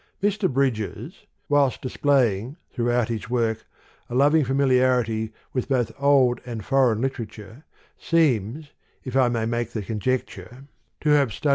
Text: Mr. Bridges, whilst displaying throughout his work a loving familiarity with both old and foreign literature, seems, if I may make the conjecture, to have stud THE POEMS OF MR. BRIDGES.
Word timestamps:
Mr. 0.23 0.51
Bridges, 0.51 1.27
whilst 1.47 1.83
displaying 1.83 2.57
throughout 2.73 3.07
his 3.09 3.29
work 3.29 3.65
a 4.09 4.15
loving 4.15 4.43
familiarity 4.43 5.31
with 5.53 5.69
both 5.69 5.91
old 5.99 6.41
and 6.43 6.65
foreign 6.65 7.01
literature, 7.01 7.65
seems, 7.99 8.71
if 9.03 9.15
I 9.15 9.29
may 9.29 9.45
make 9.45 9.73
the 9.73 9.83
conjecture, 9.83 10.63
to 11.01 11.09
have 11.09 11.09
stud 11.09 11.09
THE 11.09 11.09
POEMS 11.09 11.15
OF 11.17 11.19
MR. 11.19 11.41
BRIDGES. 11.43 11.47